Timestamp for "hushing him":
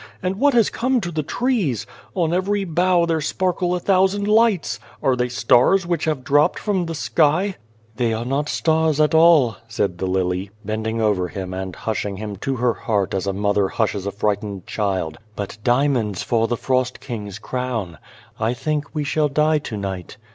11.75-12.35